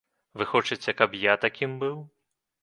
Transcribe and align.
Вы 0.41 0.45
хочаце, 0.53 0.95
каб 1.01 1.13
я 1.25 1.35
такім 1.45 1.77
быў? 1.85 2.01